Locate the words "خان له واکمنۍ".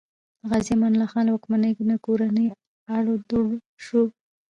1.11-1.71